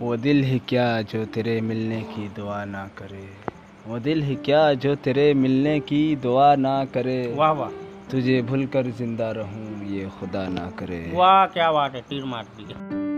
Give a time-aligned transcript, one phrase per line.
[0.00, 3.28] वो दिल ही क्या जो तेरे मिलने की दुआ ना करे?
[3.86, 7.34] वो दिल ही क्या जो तेरे मिलने की दुआ ना करे?
[7.36, 7.70] वाह वाह।
[8.10, 12.44] तुझे भूल कर ज़िंदा रहूँ ये खुदा ना करे। वाह क्या बात है तीर मार
[12.44, 13.09] दिया